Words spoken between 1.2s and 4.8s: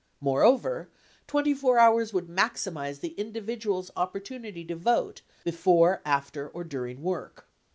24 hours would maximize the individual's opportunity to